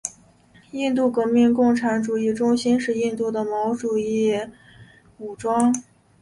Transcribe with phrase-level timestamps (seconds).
[0.71, 4.35] 印度革命共产主义中心是印度的毛主义
[5.19, 5.71] 武装。